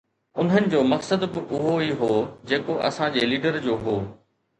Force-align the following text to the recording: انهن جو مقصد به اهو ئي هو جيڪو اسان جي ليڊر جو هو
انهن 0.39 0.69
جو 0.69 0.79
مقصد 0.93 1.21
به 1.33 1.39
اهو 1.57 1.73
ئي 1.81 1.91
هو 1.99 2.09
جيڪو 2.53 2.77
اسان 2.89 3.13
جي 3.19 3.29
ليڊر 3.35 3.61
جو 3.67 3.77
هو 3.83 3.95